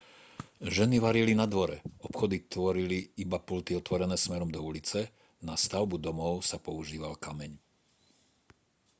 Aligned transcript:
ženy 0.75 0.97
varili 1.07 1.33
na 1.41 1.45
dvore 1.53 1.75
obchody 2.07 2.37
tvorili 2.53 2.97
iba 3.23 3.37
pulty 3.49 3.71
otvorené 3.81 4.17
smerom 4.25 4.49
do 4.53 4.57
ulice 4.69 5.01
na 5.47 5.53
stavbu 5.65 5.95
domov 6.05 6.35
sa 6.49 6.57
používal 6.67 7.13
kameň 7.25 7.53